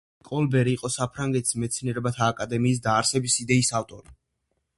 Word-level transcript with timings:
ჟან-ბატისტ 0.27 0.27
კოლბერი 0.27 0.71
იყო 0.77 0.89
საფრანგეთის 0.95 1.57
მეცნიერებათა 1.65 2.31
აკადემიის 2.37 2.83
დაარსების 2.89 3.37
იდეის 3.45 3.71
ავტორი. 3.83 4.17